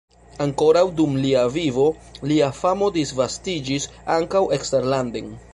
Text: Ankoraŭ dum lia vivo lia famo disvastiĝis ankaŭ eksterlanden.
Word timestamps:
Ankoraŭ 0.43 0.81
dum 1.01 1.13
lia 1.25 1.43
vivo 1.57 1.85
lia 2.31 2.49
famo 2.63 2.91
disvastiĝis 2.97 3.89
ankaŭ 4.19 4.47
eksterlanden. 4.59 5.35